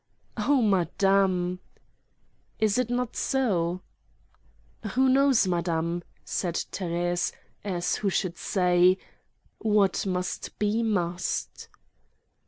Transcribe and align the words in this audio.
"Oh, 0.35 0.63
madame!" 0.63 1.59
"Is 2.59 2.79
it 2.79 2.89
not 2.89 3.15
so?" 3.15 3.81
"Who 4.93 5.07
knows, 5.07 5.45
madame?" 5.45 6.01
said 6.25 6.55
Thérèse, 6.55 7.33
as 7.63 7.97
who 7.97 8.09
should 8.09 8.39
say: 8.39 8.97
"What 9.59 10.07
must 10.07 10.57
be, 10.57 10.81
must." 10.81 11.67